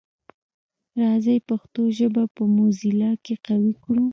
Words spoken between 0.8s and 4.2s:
راځی پښتو ژبه په موزیلا کي قوي کړو.